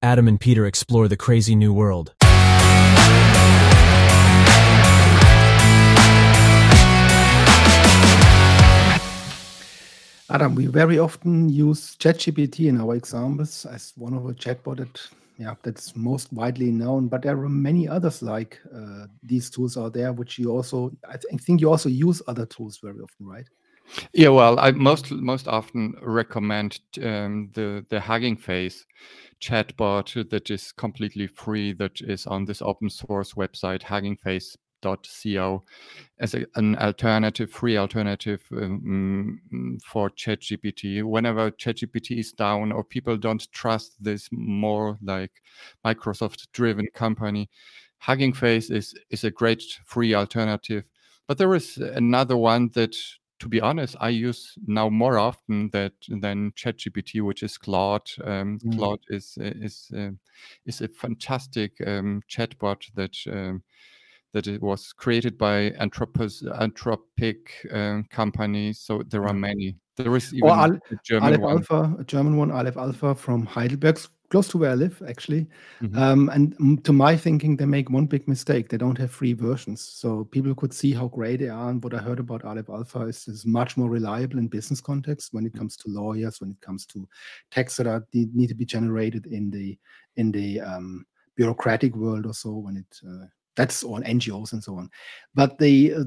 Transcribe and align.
Adam 0.00 0.28
and 0.28 0.40
Peter 0.40 0.64
explore 0.64 1.08
the 1.08 1.16
crazy 1.16 1.56
new 1.56 1.72
world. 1.72 2.14
Adam, 10.30 10.54
we 10.54 10.66
very 10.66 11.00
often 11.00 11.48
use 11.48 11.96
ChatGPT 11.96 12.68
in 12.68 12.80
our 12.80 12.94
examples 12.94 13.66
as 13.66 13.92
one 13.96 14.14
of 14.14 14.24
the 14.24 14.34
chatbot 14.34 14.76
that, 14.76 15.00
yeah, 15.36 15.54
that's 15.64 15.96
most 15.96 16.32
widely 16.32 16.70
known. 16.70 17.08
But 17.08 17.22
there 17.22 17.36
are 17.36 17.48
many 17.48 17.88
others 17.88 18.22
like 18.22 18.60
uh, 18.72 19.06
these 19.24 19.50
tools 19.50 19.76
out 19.76 19.94
there, 19.94 20.12
which 20.12 20.38
you 20.38 20.52
also, 20.52 20.92
I, 21.08 21.12
th- 21.12 21.24
I 21.32 21.38
think 21.38 21.60
you 21.60 21.70
also 21.70 21.88
use 21.88 22.22
other 22.28 22.46
tools 22.46 22.78
very 22.80 23.00
often, 23.00 23.26
right? 23.26 23.48
Yeah, 24.12 24.28
well, 24.28 24.58
I 24.58 24.70
most 24.72 25.10
most 25.12 25.48
often 25.48 25.94
recommend 26.02 26.80
um, 27.02 27.50
the 27.54 27.84
the 27.88 28.00
Hugging 28.00 28.36
Face 28.36 28.84
chatbot 29.40 30.28
that 30.30 30.50
is 30.50 30.72
completely 30.72 31.26
free, 31.26 31.72
that 31.74 32.00
is 32.02 32.26
on 32.26 32.44
this 32.44 32.62
open 32.62 32.90
source 32.90 33.34
website, 33.34 33.82
huggingface.co, 33.82 35.64
as 36.20 36.34
a, 36.34 36.46
an 36.56 36.76
alternative, 36.76 37.50
free 37.50 37.76
alternative 37.78 38.42
um, 38.52 39.40
for 39.86 40.10
ChatGPT. 40.10 41.04
Whenever 41.04 41.50
ChatGPT 41.52 42.18
is 42.20 42.32
down 42.32 42.72
or 42.72 42.84
people 42.84 43.16
don't 43.16 43.50
trust 43.52 44.02
this 44.02 44.28
more 44.32 44.98
like 45.02 45.32
Microsoft-driven 45.84 46.88
company, 46.94 47.48
Hugging 47.98 48.32
Face 48.34 48.70
is 48.70 48.94
is 49.10 49.24
a 49.24 49.30
great 49.30 49.62
free 49.86 50.14
alternative. 50.14 50.84
But 51.28 51.38
there 51.38 51.54
is 51.54 51.76
another 51.78 52.36
one 52.36 52.70
that 52.74 52.96
to 53.40 53.48
be 53.48 53.60
honest, 53.60 53.96
I 54.00 54.08
use 54.08 54.54
now 54.66 54.88
more 54.88 55.18
often 55.18 55.70
that 55.70 55.92
than 56.08 56.52
ChatGPT, 56.52 57.22
which 57.22 57.42
is 57.42 57.56
Claude. 57.58 58.10
Um, 58.24 58.58
mm. 58.58 58.76
Claude 58.76 59.00
is 59.08 59.38
is 59.38 59.90
uh, 59.96 60.10
is 60.66 60.80
a 60.80 60.88
fantastic 60.88 61.72
um, 61.86 62.22
chatbot 62.28 62.82
that 62.94 63.16
um, 63.30 63.62
that 64.32 64.46
it 64.46 64.60
was 64.60 64.92
created 64.92 65.38
by 65.38 65.70
Anthropos, 65.80 66.42
Anthropic 66.42 67.48
um, 67.72 68.04
company. 68.10 68.72
So 68.72 69.02
there 69.08 69.26
are 69.26 69.34
many. 69.34 69.76
There 69.96 70.14
is 70.16 70.32
even 70.34 70.48
Al- 70.48 70.72
a 70.72 70.80
German 71.04 71.28
Aleph 71.28 71.40
one. 71.40 71.56
Alpha, 71.56 71.96
a 71.98 72.04
German 72.04 72.36
one, 72.36 72.50
Aleph 72.50 72.76
Alpha 72.76 73.14
from 73.14 73.44
Heidelberg, 73.46 73.98
close 74.30 74.46
to 74.48 74.58
where 74.58 74.70
I 74.70 74.74
live, 74.74 75.02
actually. 75.08 75.46
Mhm. 75.80 75.96
Um, 75.96 76.28
and 76.28 76.56
mm, 76.58 76.84
to 76.84 76.92
my 76.92 77.16
thinking, 77.16 77.56
they 77.56 77.64
make 77.64 77.88
one 77.90 78.06
big 78.06 78.28
mistake. 78.28 78.68
They 78.68 78.76
don't 78.76 78.98
have 78.98 79.10
free 79.10 79.32
versions. 79.32 79.80
So 79.80 80.24
people 80.24 80.54
could 80.54 80.72
see 80.74 80.92
how 80.92 81.08
great 81.08 81.40
they 81.40 81.48
are. 81.48 81.70
And 81.70 81.82
what 81.82 81.94
I 81.94 81.98
heard 81.98 82.18
about 82.18 82.44
Aleph 82.44 82.68
Alpha 82.68 83.00
is, 83.02 83.26
is 83.28 83.46
much 83.46 83.76
more 83.76 83.88
reliable 83.88 84.38
in 84.38 84.48
business 84.48 84.80
context 84.80 85.32
when 85.32 85.46
it 85.46 85.54
comes 85.54 85.76
to 85.78 85.88
lawyers, 85.88 86.40
when 86.40 86.50
it 86.50 86.60
comes 86.60 86.84
to 86.86 87.08
texts 87.50 87.78
that 87.78 87.86
are, 87.86 88.06
need 88.12 88.34
need 88.34 88.48
to 88.48 88.54
be 88.54 88.66
generated 88.66 89.26
in 89.26 89.50
the 89.50 89.78
in 90.16 90.30
the 90.30 90.60
um, 90.60 91.06
bureaucratic 91.36 91.96
world 91.96 92.26
or 92.26 92.34
so. 92.34 92.50
When 92.50 92.76
it 92.76 93.00
uh, 93.08 93.26
that's 93.56 93.82
on 93.82 94.02
NGOs 94.04 94.52
and 94.52 94.62
so 94.62 94.76
on. 94.76 94.90
But 95.34 95.58
the 95.58 95.94
uh, 95.94 96.04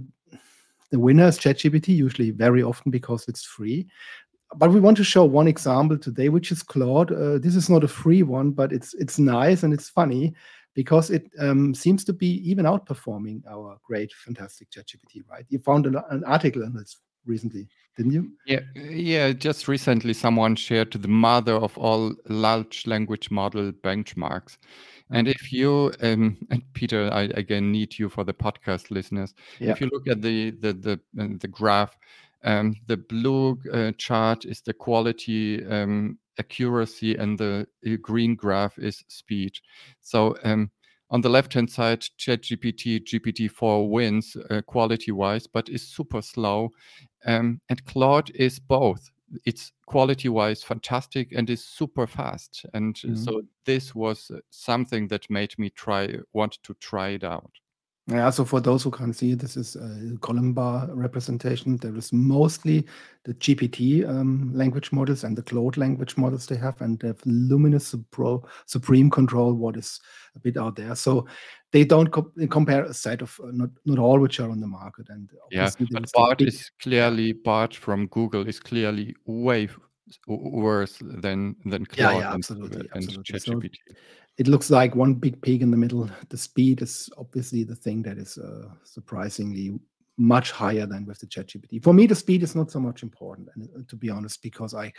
the 0.91 0.99
winner 0.99 1.27
is 1.27 1.39
ChatGPT 1.39 1.95
usually 1.95 2.31
very 2.31 2.61
often 2.61 2.91
because 2.91 3.27
it's 3.27 3.45
free. 3.45 3.87
But 4.55 4.71
we 4.71 4.79
want 4.79 4.97
to 4.97 5.03
show 5.03 5.23
one 5.23 5.47
example 5.47 5.97
today, 5.97 6.29
which 6.29 6.51
is 6.51 6.63
Claude. 6.63 7.11
Uh, 7.11 7.37
this 7.37 7.55
is 7.55 7.69
not 7.69 7.83
a 7.83 7.87
free 7.87 8.23
one, 8.23 8.51
but 8.51 8.73
it's 8.73 8.93
it's 8.95 9.17
nice 9.17 9.63
and 9.63 9.73
it's 9.73 9.89
funny 9.89 10.33
because 10.73 11.09
it 11.09 11.29
um, 11.39 11.73
seems 11.73 12.03
to 12.05 12.13
be 12.13 12.49
even 12.49 12.65
outperforming 12.65 13.41
our 13.49 13.77
great, 13.85 14.11
fantastic 14.13 14.69
ChatGPT. 14.69 15.23
Right? 15.29 15.45
You 15.49 15.59
found 15.59 15.85
an, 15.85 15.95
an 16.09 16.23
article 16.25 16.63
on 16.63 16.73
this 16.73 16.97
recently, 17.25 17.67
didn't 17.97 18.11
you? 18.11 18.31
Yeah, 18.45 18.59
yeah. 18.75 19.31
Just 19.31 19.67
recently, 19.67 20.13
someone 20.13 20.55
shared 20.55 20.91
the 20.91 21.07
mother 21.07 21.55
of 21.55 21.77
all 21.77 22.13
large 22.27 22.87
language 22.87 23.31
model 23.31 23.71
benchmarks. 23.71 24.57
And 25.13 25.27
if 25.27 25.51
you, 25.51 25.91
um, 26.01 26.37
and 26.49 26.63
Peter, 26.73 27.09
I 27.11 27.23
again 27.35 27.71
need 27.71 27.99
you 27.99 28.09
for 28.09 28.23
the 28.23 28.33
podcast 28.33 28.91
listeners. 28.91 29.33
Yeah. 29.59 29.71
If 29.71 29.81
you 29.81 29.89
look 29.91 30.07
at 30.07 30.21
the 30.21 30.51
the 30.51 30.73
the, 30.73 30.99
uh, 31.19 31.27
the 31.39 31.47
graph, 31.47 31.97
um, 32.43 32.75
the 32.87 32.97
blue 32.97 33.59
uh, 33.71 33.91
chart 33.97 34.45
is 34.45 34.61
the 34.61 34.73
quality 34.73 35.65
um, 35.65 36.17
accuracy, 36.39 37.15
and 37.15 37.37
the 37.37 37.67
uh, 37.85 37.95
green 38.01 38.35
graph 38.35 38.77
is 38.79 39.03
speed. 39.07 39.53
So 40.01 40.35
um, 40.43 40.71
on 41.09 41.21
the 41.21 41.29
left 41.29 41.53
hand 41.53 41.69
side, 41.69 42.01
ChatGPT 42.17 43.01
GPT-4 43.03 43.89
wins 43.89 44.35
uh, 44.49 44.61
quality 44.61 45.11
wise, 45.11 45.47
but 45.47 45.69
is 45.69 45.87
super 45.87 46.21
slow. 46.21 46.71
Um, 47.25 47.61
and 47.69 47.83
Claude 47.85 48.31
is 48.35 48.59
both. 48.59 49.11
It's 49.45 49.71
quality 49.85 50.29
wise 50.29 50.63
fantastic 50.63 51.31
and 51.31 51.49
is 51.49 51.63
super 51.63 52.07
fast. 52.07 52.65
And 52.73 52.97
Mhm. 53.05 53.25
so 53.25 53.41
this 53.65 53.93
was 53.95 54.31
uh, 54.31 54.39
something 54.49 55.07
that 55.09 55.29
made 55.29 55.57
me 55.59 55.69
try 55.69 56.15
want 56.33 56.59
to 56.63 56.73
try 56.75 57.09
it 57.09 57.23
out. 57.23 57.51
Yeah, 58.07 58.31
so 58.31 58.43
for 58.45 58.59
those 58.59 58.83
who 58.83 58.89
can't 58.89 59.15
see, 59.15 59.35
this 59.35 59.55
is 59.55 59.75
a 59.75 60.17
column 60.21 60.53
bar 60.53 60.89
representation. 60.91 61.77
There 61.77 61.95
is 61.95 62.11
mostly 62.11 62.85
the 63.25 63.35
GPT 63.35 64.09
um, 64.09 64.51
language 64.55 64.91
models 64.91 65.23
and 65.23 65.37
the 65.37 65.43
Claude 65.43 65.77
language 65.77 66.17
models 66.17 66.47
they 66.47 66.55
have, 66.57 66.81
and 66.81 66.99
they 66.99 67.07
have 67.09 67.21
Luminous 67.25 67.93
Supro, 67.93 68.43
Supreme 68.65 69.11
Control, 69.11 69.53
what 69.53 69.77
is 69.77 69.99
a 70.35 70.39
bit 70.39 70.57
out 70.57 70.75
there. 70.75 70.95
So 70.95 71.27
they 71.71 71.85
don't 71.85 72.07
co- 72.11 72.31
compare 72.49 72.85
a 72.85 72.93
set 72.93 73.21
of 73.21 73.39
uh, 73.43 73.51
not 73.53 73.69
not 73.85 73.99
all 73.99 74.19
which 74.19 74.39
are 74.39 74.49
on 74.49 74.59
the 74.61 74.67
market. 74.67 75.07
And 75.09 75.29
Yeah, 75.51 75.69
but 75.91 76.11
Bard 76.11 76.39
big- 76.39 76.47
is 76.47 76.71
clearly 76.81 77.33
Bard 77.33 77.75
from 77.75 78.07
Google 78.07 78.47
is 78.47 78.59
clearly 78.59 79.15
way 79.25 79.69
worse 80.27 80.97
than 81.01 81.55
than 81.65 81.85
Claude 81.85 82.15
yeah, 82.15 82.33
and, 82.33 82.35
absolutely, 82.35 82.89
and 82.93 83.03
absolutely. 83.03 83.39
So 83.39 83.53
ChatGPT. 83.53 83.75
It 84.37 84.47
looks 84.47 84.69
like 84.69 84.95
one 84.95 85.13
big 85.13 85.41
pig 85.41 85.61
in 85.61 85.71
the 85.71 85.77
middle. 85.77 86.09
The 86.29 86.37
speed 86.37 86.81
is 86.81 87.09
obviously 87.17 87.63
the 87.63 87.75
thing 87.75 88.01
that 88.03 88.17
is 88.17 88.37
uh, 88.37 88.69
surprisingly 88.83 89.79
much 90.17 90.51
higher 90.51 90.85
than 90.85 91.05
with 91.05 91.19
the 91.19 91.27
ChatGPT. 91.27 91.83
For 91.83 91.93
me, 91.93 92.05
the 92.05 92.15
speed 92.15 92.43
is 92.43 92.55
not 92.55 92.71
so 92.71 92.79
much 92.79 93.03
important, 93.03 93.49
and 93.55 93.69
uh, 93.75 93.81
to 93.87 93.95
be 93.95 94.09
honest, 94.09 94.41
because 94.41 94.73
I, 94.73 94.93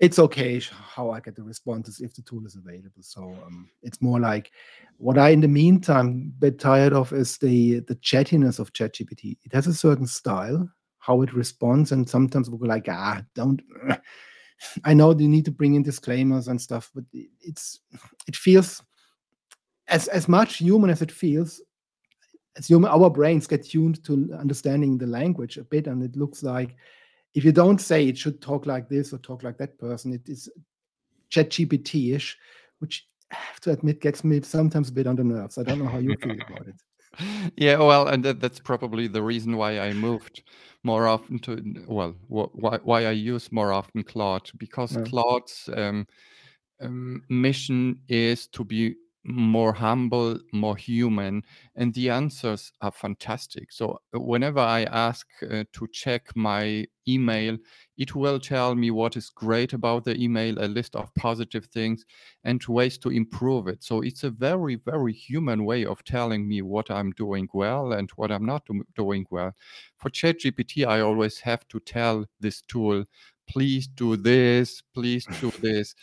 it's 0.00 0.18
okay 0.18 0.60
how 0.70 1.10
I 1.10 1.20
get 1.20 1.36
the 1.36 1.42
responses 1.42 2.00
if 2.00 2.14
the 2.14 2.22
tool 2.22 2.46
is 2.46 2.56
available. 2.56 3.02
So 3.02 3.22
um, 3.44 3.68
it's 3.82 4.00
more 4.00 4.20
like 4.20 4.50
what 4.96 5.18
I, 5.18 5.30
in 5.30 5.40
the 5.40 5.48
meantime, 5.48 6.32
bit 6.38 6.58
tired 6.58 6.92
of 6.92 7.12
is 7.12 7.38
the 7.38 7.80
the 7.80 7.96
chattiness 7.96 8.58
of 8.58 8.72
ChatGPT. 8.72 9.38
It 9.44 9.52
has 9.52 9.66
a 9.66 9.74
certain 9.74 10.06
style, 10.06 10.68
how 10.98 11.22
it 11.22 11.32
responds, 11.34 11.92
and 11.92 12.08
sometimes 12.08 12.50
we're 12.50 12.66
like, 12.66 12.88
ah, 12.88 13.22
don't. 13.34 13.60
I 14.84 14.94
know 14.94 15.14
you 15.16 15.28
need 15.28 15.44
to 15.44 15.50
bring 15.50 15.74
in 15.74 15.82
disclaimers 15.82 16.48
and 16.48 16.60
stuff, 16.60 16.90
but 16.94 17.04
it- 17.12 17.30
it's 17.40 17.80
it 18.26 18.36
feels 18.36 18.82
as 19.88 20.08
as 20.08 20.28
much 20.28 20.56
human 20.56 20.90
as 20.90 21.02
it 21.02 21.12
feels. 21.12 21.60
As 22.56 22.66
human, 22.66 22.90
our 22.90 23.08
brains 23.08 23.46
get 23.46 23.64
tuned 23.64 24.02
to 24.04 24.32
understanding 24.36 24.98
the 24.98 25.06
language 25.06 25.58
a 25.58 25.64
bit, 25.64 25.86
and 25.86 26.02
it 26.02 26.16
looks 26.16 26.42
like 26.42 26.76
if 27.34 27.44
you 27.44 27.52
don't 27.52 27.80
say 27.80 28.08
it 28.08 28.18
should 28.18 28.40
talk 28.40 28.66
like 28.66 28.88
this 28.88 29.12
or 29.12 29.18
talk 29.18 29.42
like 29.42 29.58
that 29.58 29.78
person, 29.78 30.12
it 30.12 30.28
is 30.28 30.48
ChatGPT-ish, 31.30 32.36
which 32.78 33.06
I 33.30 33.36
have 33.36 33.60
to 33.60 33.70
admit 33.72 34.00
gets 34.00 34.24
me 34.24 34.40
sometimes 34.42 34.88
a 34.88 34.92
bit 34.92 35.06
on 35.06 35.16
the 35.16 35.24
nerves. 35.24 35.58
I 35.58 35.62
don't 35.62 35.78
know 35.78 35.88
how 35.88 35.98
you 35.98 36.16
feel 36.16 36.32
about 36.48 36.66
it. 36.66 36.74
yeah 37.56 37.76
well 37.78 38.06
and 38.08 38.24
that, 38.24 38.40
that's 38.40 38.60
probably 38.60 39.06
the 39.08 39.22
reason 39.22 39.56
why 39.56 39.78
i 39.80 39.92
moved 39.92 40.42
more 40.84 41.06
often 41.06 41.38
to 41.38 41.62
well 41.86 42.12
wh- 42.28 42.54
why, 42.54 42.78
why 42.82 43.04
i 43.06 43.10
use 43.10 43.50
more 43.52 43.72
often 43.72 44.02
claude 44.04 44.50
because 44.58 44.96
Yeah. 44.96 45.02
claude's 45.04 45.68
um, 45.74 46.06
um, 46.80 47.22
mission 47.28 48.00
is 48.08 48.46
to 48.48 48.64
be 48.64 48.94
more 49.28 49.72
humble 49.72 50.38
more 50.52 50.76
human 50.76 51.42
and 51.76 51.92
the 51.94 52.08
answers 52.10 52.72
are 52.80 52.92
fantastic 52.92 53.70
so 53.70 54.00
uh, 54.14 54.20
whenever 54.20 54.60
i 54.60 54.84
ask 54.84 55.26
uh, 55.50 55.64
to 55.72 55.86
check 55.92 56.34
my 56.34 56.86
email 57.06 57.56
it 57.96 58.14
will 58.14 58.38
tell 58.38 58.74
me 58.74 58.90
what 58.90 59.16
is 59.16 59.28
great 59.30 59.72
about 59.72 60.04
the 60.04 60.16
email 60.16 60.56
a 60.58 60.66
list 60.68 60.94
of 60.94 61.12
positive 61.14 61.66
things 61.66 62.04
and 62.44 62.64
ways 62.66 62.96
to 62.98 63.10
improve 63.10 63.66
it. 63.66 63.82
So 63.82 64.02
it's 64.02 64.24
a 64.24 64.30
very, 64.30 64.76
very 64.76 65.12
human 65.12 65.64
way 65.64 65.84
of 65.84 66.04
telling 66.04 66.46
me 66.48 66.62
what 66.62 66.90
I'm 66.90 67.10
doing 67.12 67.48
well 67.52 67.92
and 67.92 68.10
what 68.16 68.30
I'm 68.30 68.46
not 68.46 68.64
do- 68.66 68.86
doing 68.94 69.26
well. 69.30 69.52
For 69.98 70.10
ChatGPT, 70.10 70.86
I 70.86 71.00
always 71.00 71.40
have 71.40 71.66
to 71.68 71.80
tell 71.80 72.24
this 72.40 72.62
tool, 72.62 73.04
please 73.48 73.88
do 73.88 74.16
this, 74.16 74.82
please 74.94 75.26
do 75.40 75.50
this. 75.60 75.94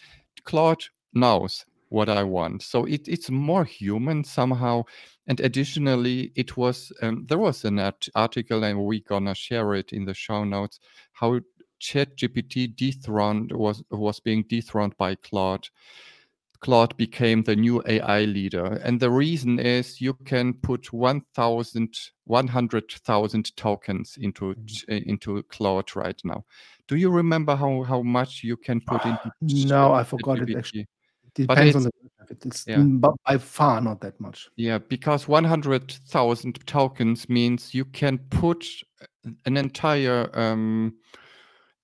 Claude 0.44 0.83
knows 1.13 1.66
what 1.95 2.09
I 2.09 2.24
want. 2.24 2.62
So 2.62 2.83
it, 2.86 3.07
it's 3.07 3.30
more 3.30 3.63
human 3.63 4.24
somehow. 4.25 4.83
And 5.27 5.39
additionally, 5.39 6.33
it 6.36 6.57
was 6.57 6.92
um, 7.01 7.25
there 7.30 7.38
was 7.39 7.63
an 7.65 7.80
art- 7.80 8.09
article, 8.13 8.63
and 8.65 8.77
we're 8.83 9.07
gonna 9.07 9.33
share 9.33 9.74
it 9.75 9.94
in 9.94 10.06
the 10.06 10.13
show 10.13 10.44
notes. 10.44 10.80
How 11.13 11.39
ChatGPT 11.81 12.75
dethroned 12.75 13.51
was 13.53 13.81
was 13.89 14.19
being 14.19 14.44
dethroned 14.50 14.95
by 14.97 15.15
Claude. 15.15 15.68
Claude 16.59 16.97
became 16.97 17.44
the 17.44 17.56
new 17.56 17.81
AI 17.86 18.21
leader. 18.25 18.65
And 18.83 19.00
the 19.00 19.12
reason 19.12 19.59
is 19.59 20.01
you 20.01 20.13
can 20.25 20.53
put 20.53 20.92
1,000, 20.92 21.94
100,000 22.24 23.56
tokens 23.56 24.18
into, 24.19 24.56
Mm-hmm. 24.56 25.09
into 25.09 25.44
Claude 25.44 25.95
right 25.95 26.19
now. 26.24 26.44
Do 26.88 26.95
you 26.95 27.09
remember 27.12 27.56
how, 27.56 27.83
how 27.83 28.01
much 28.01 28.44
you 28.44 28.57
can 28.57 28.81
put 28.81 29.06
into 29.06 29.30
ch- 29.47 29.69
No, 29.69 29.94
I 29.94 30.03
forgot 30.03 30.39
it 30.39 30.57
actually. 30.57 30.88
Depends 31.36 31.76
on 31.76 31.84
the 31.84 31.92
it's 32.30 32.66
yeah. 32.68 32.82
by 32.82 33.38
far 33.38 33.82
not 33.82 34.02
that 34.02 34.20
much. 34.20 34.50
Yeah, 34.56 34.80
because 34.80 35.28
100,000 35.28 36.66
tokens 36.66 37.30
means 37.30 37.74
you 37.74 37.86
can 37.86 38.18
put 38.30 38.66
an 39.46 39.58
entire 39.58 40.30
um, 40.34 40.96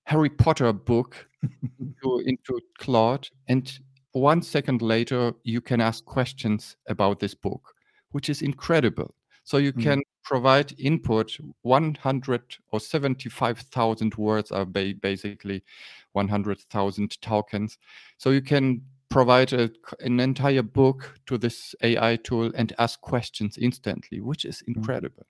Harry 0.04 0.30
Potter 0.30 0.72
book 0.72 1.28
into, 1.80 2.22
into 2.26 2.60
Claude, 2.78 3.28
and 3.48 3.78
one 4.12 4.42
second 4.42 4.82
later, 4.82 5.32
you 5.44 5.60
can 5.60 5.80
ask 5.80 6.04
questions 6.04 6.76
about 6.88 7.18
this 7.18 7.34
book, 7.34 7.74
which 8.10 8.28
is 8.28 8.42
incredible. 8.42 9.14
So 9.44 9.56
you 9.56 9.72
Mm. 9.72 9.82
can 9.82 10.02
provide 10.22 10.74
input 10.78 11.36
100 11.62 12.42
or 12.70 12.78
75,000 12.78 14.14
words 14.14 14.52
are 14.52 14.64
ba- 14.64 14.94
basically 15.00 15.64
100,000 16.12 17.20
tokens. 17.20 17.78
So 18.18 18.30
you 18.30 18.42
can 18.42 18.82
provide 19.12 19.52
a, 19.52 19.70
an 20.00 20.20
entire 20.20 20.62
book 20.62 21.14
to 21.26 21.38
this 21.38 21.74
AI 21.82 22.16
tool 22.16 22.50
and 22.54 22.72
ask 22.78 23.00
questions 23.00 23.58
instantly, 23.58 24.20
which 24.20 24.44
is 24.44 24.62
incredible. 24.66 25.26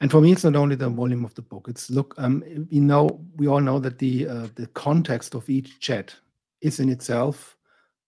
And 0.00 0.10
for 0.10 0.20
me, 0.20 0.32
it's 0.32 0.44
not 0.44 0.56
only 0.56 0.76
the 0.76 0.88
volume 0.88 1.24
of 1.24 1.34
the 1.34 1.42
book. 1.42 1.66
It's 1.68 1.90
look, 1.90 2.14
um, 2.18 2.42
we 2.70 2.80
know, 2.80 3.20
we 3.36 3.46
all 3.46 3.60
know 3.60 3.78
that 3.78 3.98
the 3.98 4.26
uh, 4.26 4.48
the 4.54 4.66
context 4.68 5.34
of 5.34 5.48
each 5.50 5.78
chat 5.80 6.14
is 6.62 6.80
in 6.80 6.88
itself 6.88 7.56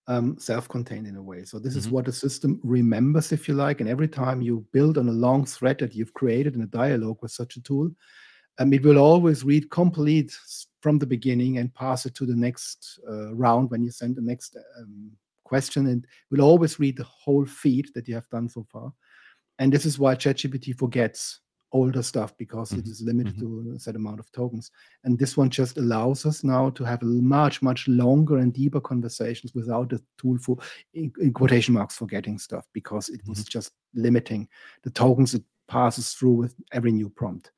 um, 0.09 0.39
self-contained 0.39 1.07
in 1.07 1.17
a 1.17 1.23
way. 1.23 1.45
So 1.45 1.59
this 1.59 1.77
is 1.77 1.87
Mhm. 1.87 1.91
what 1.93 2.07
the 2.07 2.13
system 2.13 2.61
remembers, 2.65 3.31
if 3.31 3.47
you 3.47 3.55
like. 3.55 3.81
And 3.81 3.91
every 3.91 4.09
time 4.09 4.41
you 4.41 4.67
build 4.73 4.97
on 4.97 5.09
a 5.09 5.13
long 5.13 5.45
thread 5.45 5.79
that 5.81 5.95
you've 5.95 6.15
created 6.15 6.55
in 6.55 6.63
a 6.63 6.67
dialogue 6.67 7.19
with 7.21 7.31
such 7.31 7.57
a 7.57 7.63
tool, 7.63 7.91
um, 8.59 8.73
it 8.73 8.83
will 8.83 8.99
always 8.99 9.45
read 9.45 9.71
complete 9.71 10.35
from 10.81 10.99
the 10.99 11.07
beginning 11.07 11.59
and 11.59 11.75
pass 11.75 12.07
it 12.07 12.15
to 12.15 12.27
the 12.27 12.37
next 12.37 13.01
uh, 13.09 13.35
round 13.35 13.71
when 13.71 13.83
you 13.83 13.91
send 13.91 14.17
the 14.17 14.23
next 14.23 14.57
um, 14.79 15.11
question, 15.45 15.87
and 15.87 16.07
will 16.31 16.43
always 16.43 16.79
read 16.79 16.97
the 16.97 17.05
whole 17.05 17.45
feed 17.47 17.89
that 17.95 18.07
you 18.09 18.15
have 18.15 18.29
done 18.29 18.49
so 18.49 18.67
far. 18.71 18.93
And 19.59 19.73
this 19.73 19.87
is 19.87 19.99
why 19.99 20.15
ChatGPT 20.15 20.79
forgets 20.79 21.41
older 21.73 22.03
stuff 22.03 22.35
because 22.39 22.73
it 22.73 22.85
Mhm, 22.85 22.91
is 22.91 23.03
limited 23.03 23.37
mhm. 23.37 23.41
to 23.41 23.73
a 23.77 23.79
set 23.79 23.97
amount 23.97 24.21
of 24.21 24.31
tokens. 24.33 24.71
And 25.05 25.19
this 25.19 25.37
one 25.37 25.51
just 25.51 25.77
allows 25.77 26.25
us 26.25 26.43
now 26.43 26.71
to 26.71 26.85
have 26.85 27.03
much, 27.03 27.61
much 27.61 27.87
longer 27.89 28.39
and 28.39 28.55
deeper 28.55 28.81
conversations 28.81 29.55
without 29.55 29.91
the 29.91 30.03
tool 30.17 30.39
for, 30.39 30.57
in, 30.95 31.13
in 31.21 31.33
quotation 31.33 31.75
marks, 31.75 31.97
forgetting 31.97 32.39
stuff 32.39 32.67
because 32.73 33.11
it 33.11 33.21
was 33.27 33.45
just 33.45 33.73
limiting 33.95 34.49
the 34.83 34.91
tokens 34.91 35.35
it 35.35 35.43
passes 35.67 36.15
through 36.15 36.33
with 36.33 36.55
every 36.73 36.93
new 36.93 37.11
prompt. 37.11 37.51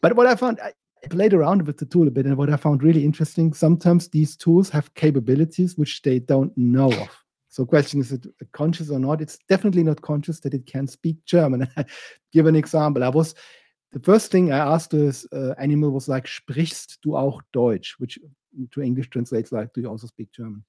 But 0.00 0.14
what 0.14 0.28
I 0.28 0.36
found, 0.36 0.60
played 1.08 1.34
around 1.34 1.66
with 1.66 1.78
the 1.78 1.86
tool 1.86 2.08
a 2.08 2.10
bit, 2.10 2.26
and 2.26 2.36
what 2.36 2.50
I 2.50 2.56
found 2.56 2.82
really 2.82 3.04
interesting, 3.04 3.52
sometimes 3.52 4.08
these 4.08 4.36
tools 4.36 4.68
have 4.70 4.92
capabilities 4.94 5.76
which 5.76 6.02
they 6.02 6.18
don't 6.18 6.56
know 6.56 6.92
of. 6.92 7.08
So, 7.48 7.64
question 7.64 8.00
is 8.00 8.12
it 8.12 8.26
conscious 8.52 8.90
or 8.90 8.98
not? 8.98 9.20
It's 9.20 9.38
definitely 9.48 9.82
not 9.82 10.02
conscious 10.02 10.40
that 10.40 10.54
it 10.54 10.66
can 10.66 10.86
speak 10.86 11.16
German. 11.24 11.66
Give 12.32 12.46
an 12.46 12.54
example. 12.56 13.02
I 13.02 13.08
was 13.08 13.34
the 13.92 14.00
first 14.00 14.30
thing 14.30 14.52
I 14.52 14.58
asked 14.58 14.90
this 14.90 15.26
uh, 15.32 15.54
animal 15.58 15.90
was 15.90 16.08
like, 16.08 16.26
"Sprichst 16.26 17.00
du 17.02 17.16
auch 17.16 17.40
Deutsch?" 17.52 17.96
Which 17.98 18.18
to 18.70 18.82
English 18.82 19.10
translates 19.10 19.50
like, 19.50 19.72
"Do 19.72 19.80
you 19.80 19.88
also 19.88 20.06
speak 20.06 20.30
German?" 20.32 20.64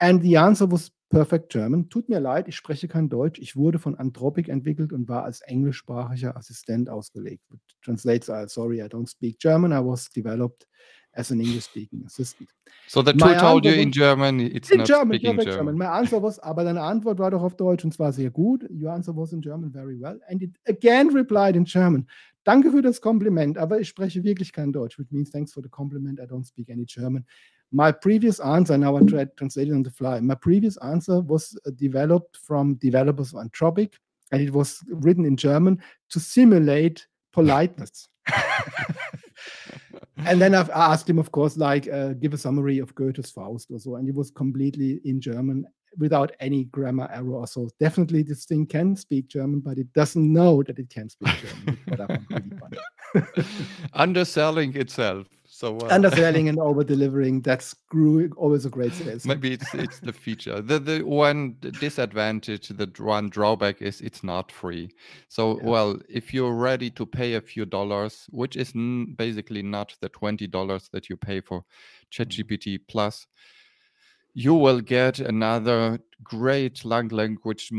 And 0.00 0.22
the 0.22 0.36
answer 0.36 0.66
was 0.66 0.90
perfect 1.10 1.50
German. 1.52 1.90
Tut 1.90 2.08
mir 2.08 2.20
leid, 2.20 2.48
ich 2.48 2.56
spreche 2.56 2.88
kein 2.88 3.08
Deutsch. 3.08 3.38
Ich 3.40 3.56
wurde 3.56 3.78
von 3.78 3.96
Anthropic 3.96 4.50
entwickelt 4.50 4.92
und 4.92 5.08
war 5.08 5.24
als 5.24 5.40
englischsprachiger 5.42 6.36
Assistent 6.36 6.88
ausgelegt. 6.88 7.42
Translates 7.82 8.30
as, 8.30 8.54
sorry, 8.54 8.80
I 8.80 8.84
don't 8.84 9.08
speak 9.08 9.38
German. 9.38 9.72
I 9.72 9.84
was 9.84 10.08
developed 10.08 10.66
as 11.12 11.30
an 11.30 11.40
English-speaking 11.40 12.04
assistant. 12.06 12.48
So 12.86 13.02
the 13.02 13.12
tool 13.12 13.34
told 13.36 13.64
you 13.64 13.72
in 13.72 13.92
German, 13.92 14.40
it's 14.40 14.70
In 14.70 14.78
not 14.78 14.86
German, 14.86 15.18
speaking 15.18 15.36
German. 15.38 15.56
German. 15.56 15.78
My 15.78 15.86
answer 15.86 16.20
was, 16.22 16.38
aber 16.38 16.64
deine 16.64 16.82
Antwort 16.82 17.18
war 17.18 17.30
doch 17.30 17.42
auf 17.42 17.56
Deutsch 17.56 17.84
und 17.84 17.92
zwar 17.92 18.12
sehr 18.12 18.30
gut. 18.30 18.64
Your 18.70 18.92
answer 18.92 19.14
was 19.14 19.32
in 19.32 19.40
German 19.40 19.70
very 19.72 20.00
well. 20.00 20.18
And 20.28 20.42
it 20.42 20.50
again 20.66 21.08
replied 21.08 21.56
in 21.56 21.64
German. 21.64 22.06
Danke 22.44 22.70
für 22.70 22.82
das 22.82 23.00
Kompliment, 23.00 23.58
aber 23.58 23.80
ich 23.80 23.88
spreche 23.88 24.24
wirklich 24.24 24.52
kein 24.52 24.72
Deutsch, 24.72 24.98
which 24.98 25.10
means 25.10 25.30
thanks 25.30 25.52
for 25.52 25.62
the 25.62 25.68
compliment. 25.68 26.18
I 26.20 26.26
don't 26.26 26.44
speak 26.44 26.70
any 26.70 26.86
German. 26.86 27.24
My 27.70 27.92
previous 27.92 28.40
answer, 28.40 28.76
now 28.76 28.96
I 28.96 29.04
tried 29.04 29.36
translating 29.36 29.74
on 29.74 29.84
the 29.84 29.90
fly. 29.90 30.20
My 30.20 30.34
previous 30.34 30.76
answer 30.78 31.22
was 31.22 31.56
uh, 31.66 31.70
developed 31.70 32.36
from 32.36 32.74
developers 32.76 33.32
of 33.32 33.40
Anthropic, 33.44 33.92
and 34.32 34.40
it 34.40 34.52
was 34.52 34.82
written 34.88 35.24
in 35.24 35.36
German 35.36 35.80
to 36.08 36.18
simulate 36.18 37.06
politeness. 37.32 38.08
and 40.26 40.40
then 40.40 40.54
I've 40.54 40.70
asked 40.70 41.08
him, 41.08 41.18
of 41.18 41.32
course, 41.32 41.56
like, 41.56 41.88
uh, 41.88 42.14
give 42.14 42.34
a 42.34 42.38
summary 42.38 42.78
of 42.78 42.94
Goethe's 42.94 43.30
Faust 43.30 43.70
or 43.70 43.78
so, 43.78 43.96
and 43.96 44.08
it 44.08 44.14
was 44.14 44.30
completely 44.30 45.00
in 45.04 45.20
German 45.20 45.66
without 45.98 46.32
any 46.40 46.64
grammar 46.64 47.08
error 47.12 47.34
or 47.34 47.46
so. 47.46 47.68
Definitely, 47.80 48.22
this 48.22 48.44
thing 48.44 48.66
can 48.66 48.96
speak 48.96 49.28
German, 49.28 49.60
but 49.60 49.78
it 49.78 49.92
doesn't 49.92 50.32
know 50.32 50.62
that 50.62 50.78
it 50.78 50.88
can 50.90 51.08
speak 51.08 51.34
German. 51.38 51.78
Underselling 53.94 54.76
itself. 54.76 55.26
So 55.60 55.76
uh, 55.76 55.88
Underselling 55.90 56.48
and 56.48 56.58
over 56.68 56.82
delivering, 56.82 57.42
that's 57.42 57.76
always 58.38 58.64
a 58.64 58.70
great 58.70 58.94
sales. 58.94 59.26
Maybe 59.26 59.52
it's 59.52 59.74
it's 59.74 59.98
the 60.00 60.12
feature. 60.12 60.62
The 60.62 60.78
the 60.78 61.02
one 61.02 61.56
disadvantage, 61.60 62.68
the 62.68 62.90
one 62.98 63.28
drawback 63.28 63.82
is 63.82 64.00
it's 64.00 64.24
not 64.24 64.50
free. 64.50 64.88
So 65.28 65.58
Yeah. 65.58 65.70
well, 65.70 66.00
if 66.08 66.32
you're 66.32 66.54
ready 66.54 66.88
to 66.92 67.04
pay 67.04 67.34
a 67.34 67.42
few 67.42 67.66
dollars, 67.66 68.26
which 68.30 68.56
is 68.56 68.72
basically 69.16 69.62
not 69.62 69.94
the 70.00 70.08
twenty 70.08 70.46
dollars 70.46 70.88
that 70.94 71.10
you 71.10 71.18
pay 71.18 71.42
for 71.42 71.62
ChatGPT 72.10 72.78
Plus, 72.88 73.26
you 74.32 74.54
will 74.54 74.80
get 74.80 75.20
another 75.20 75.98
great 76.22 76.86
lang- 76.86 77.08
language 77.08 77.70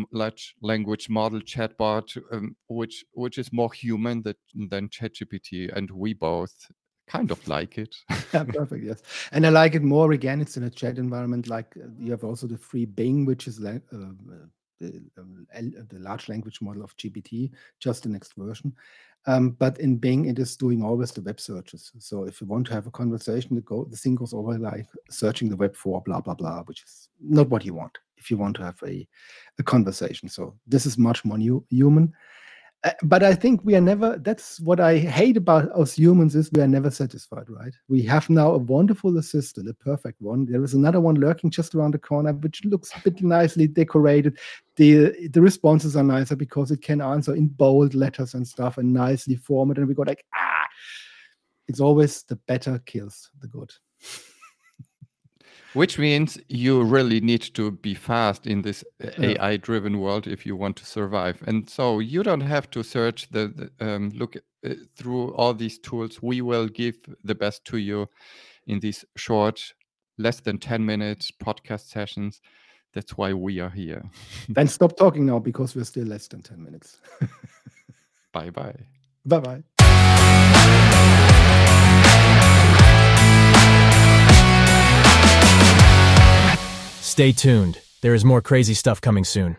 language 0.62 1.10
model 1.10 1.40
chatbot, 1.42 2.16
um, 2.32 2.56
which 2.68 3.04
which 3.14 3.40
is 3.40 3.52
more 3.52 3.74
human 3.74 4.22
that, 4.22 4.38
than 4.70 4.88
ChatGPT, 4.90 5.76
and 5.76 5.90
we 5.90 6.14
both 6.14 6.70
kind 7.12 7.32
of 7.32 7.46
like 7.48 7.78
it. 7.78 7.96
yeah, 8.34 8.44
perfect. 8.44 8.84
Yes, 8.84 9.02
and 9.32 9.46
I 9.46 9.50
like 9.50 9.76
it 9.76 9.84
more. 9.84 10.14
Again, 10.14 10.42
it's 10.42 10.58
in 10.58 10.64
a 10.64 10.70
chat 10.70 10.98
environment. 10.98 11.48
Like 11.48 11.76
uh, 11.78 11.88
you 12.00 12.12
have 12.12 12.24
also 12.24 12.48
the 12.48 12.58
free 12.58 12.86
Bing, 12.86 13.26
which 13.26 13.48
is 13.48 13.64
uh, 13.64 13.80
uh, 13.92 14.14
the, 14.80 15.02
um, 15.18 15.48
the 15.90 16.00
large 16.00 16.30
language 16.30 16.62
model 16.62 16.84
of 16.84 16.96
GPT, 16.98 17.52
just 17.80 18.04
the 18.04 18.10
next 18.10 18.34
version. 18.38 18.74
Um, 19.28 19.52
but 19.52 19.80
in 19.80 19.98
Bing, 19.98 20.26
it 20.26 20.40
is 20.40 20.56
doing 20.56 20.84
always 20.84 21.12
the 21.12 21.22
web 21.22 21.40
searches. 21.40 21.92
So 22.00 22.24
if 22.24 22.42
you 22.42 22.48
want 22.48 22.66
to 22.68 22.74
have 22.74 22.88
a 22.88 22.92
conversation, 22.92 23.56
the 23.56 23.62
go 23.62 23.86
the 23.86 23.98
thing 23.98 24.16
goes 24.16 24.34
over 24.34 24.58
like 24.58 24.88
searching 25.10 25.50
the 25.50 25.58
web 25.58 25.76
for 25.76 26.02
blah 26.02 26.22
blah 26.22 26.36
blah, 26.36 26.64
which 26.64 26.84
is 26.84 27.10
not 27.20 27.50
what 27.50 27.66
you 27.66 27.74
want 27.74 27.98
if 28.18 28.32
you 28.32 28.38
want 28.38 28.56
to 28.56 28.64
have 28.64 28.80
a 28.86 29.08
a 29.60 29.64
conversation. 29.64 30.30
So 30.30 30.56
this 30.66 30.86
is 30.86 30.98
much 30.98 31.24
more 31.26 31.38
new, 31.38 31.64
human. 31.70 32.14
Uh, 32.84 32.92
but 33.04 33.22
I 33.22 33.36
think 33.36 33.62
we 33.64 33.76
are 33.76 33.82
never. 33.82 34.18
That's 34.18 34.60
what 34.60 34.80
I 34.80 34.98
hate 34.98 35.38
about 35.38 35.72
us 35.78 35.96
humans 35.96 36.36
is 36.36 36.52
we 36.52 36.62
are 36.62 36.68
never 36.68 36.90
satisfied, 36.90 37.48
right? 37.48 37.74
We 37.88 38.02
have 38.04 38.28
now 38.28 38.54
a 38.54 38.58
wonderful 38.58 39.18
assistant, 39.20 39.70
a 39.70 39.74
perfect 39.76 40.20
one. 40.20 40.48
There 40.48 40.64
is 40.64 40.74
another 40.74 41.00
one 41.00 41.16
lurking 41.16 41.52
just 41.52 41.76
around 41.76 41.94
the 41.94 42.00
corner, 42.00 42.34
which 42.34 42.66
looks 42.66 42.92
a 42.96 43.02
bit 43.02 43.22
nicely 43.22 43.68
decorated. 43.68 44.40
the 44.78 45.30
The 45.30 45.42
responses 45.42 45.96
are 45.96 46.04
nicer 46.04 46.36
because 46.36 46.72
it 46.72 46.82
can 46.82 47.02
answer 47.02 47.36
in 47.36 47.48
bold 47.50 47.94
letters 47.94 48.34
and 48.34 48.48
stuff 48.48 48.80
and 48.80 48.92
nicely 48.92 49.36
formatted. 49.36 49.82
And 49.82 49.88
we 49.88 49.94
go 49.94 50.02
like, 50.02 50.26
ah, 50.34 50.68
it's 51.68 51.80
always 51.80 52.24
the 52.24 52.36
better 52.36 52.80
kills 52.88 53.30
the 53.42 53.48
good. 53.48 53.72
Which 55.74 55.98
means 55.98 56.38
you 56.50 56.84
really 56.84 57.22
need 57.22 57.42
to 57.54 57.72
be 57.72 57.94
fast 57.94 58.46
in 58.46 58.62
this 58.62 58.84
uh, 59.04 59.10
AI 59.20 59.58
driven 59.58 60.00
world 60.00 60.28
if 60.28 60.46
you 60.46 60.56
want 60.56 60.76
to 60.78 60.86
survive. 60.86 61.42
And 61.48 61.70
so 61.70 62.00
you 62.00 62.24
don't 62.24 62.42
have 62.42 62.70
to 62.72 62.84
search 62.84 63.30
the, 63.32 63.72
the 63.78 63.96
um, 63.96 64.10
look 64.10 64.36
uh, 64.36 64.74
through 64.98 65.34
all 65.36 65.54
these 65.54 65.80
tools. 65.80 66.22
We 66.22 66.42
will 66.42 66.68
give 66.68 66.96
the 67.24 67.36
best 67.36 67.64
to 67.66 67.78
you 67.78 68.10
in 68.68 68.80
these 68.82 69.06
short, 69.16 69.74
less 70.18 70.42
than 70.42 70.58
10 70.58 70.86
minutes 70.86 71.32
podcast 71.32 71.88
sessions. 71.88 72.42
That's 72.94 73.18
why 73.18 73.34
we 73.34 73.60
are 73.60 73.70
here. 73.70 74.04
then 74.50 74.68
stop 74.68 74.98
talking 74.98 75.26
now 75.26 75.40
because 75.40 75.76
we're 75.76 75.86
still 75.86 76.08
less 76.08 76.28
than 76.28 76.42
ten 76.42 76.62
minutes. 76.62 77.00
bye 78.34 78.50
bye. 78.50 78.76
bye 79.26 79.40
bye. 79.40 79.64
Stay 87.12 87.34
tuned. 87.34 87.78
There 88.00 88.14
is 88.14 88.24
more 88.24 88.40
crazy 88.40 88.74
stuff 88.74 89.02
coming 89.02 89.26
soon. 89.26 89.58